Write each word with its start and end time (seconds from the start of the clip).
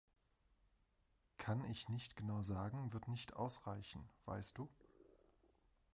„Kann 1.37 1.63
ich 1.65 1.87
nicht 1.87 2.15
genau 2.15 2.41
sagen“ 2.41 2.91
wird 2.91 3.07
nicht 3.07 3.35
ausreichen, 3.35 4.09
weißt 4.25 4.57
du. 4.57 4.67